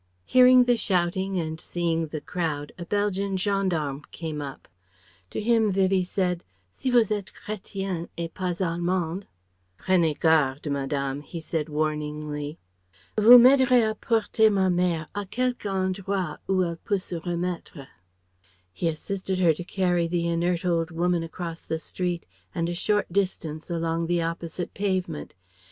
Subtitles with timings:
[0.25, 4.67] Hearing the shouting and seeing the crowd a Belgian gendarme came up.
[5.29, 9.25] To him Vivie said, "Si vous êtes Chrétien et pas Allemand"
[9.77, 12.57] "Prenez garde, Madame," he said warningly
[13.15, 17.85] "Vous m'aiderez à porter ma mère à quelqu' endroit ou elle peut se remettre..."
[18.73, 22.25] He assisted her to carry the inert old woman across the street
[22.55, 25.35] and a short distance along the opposite pavement.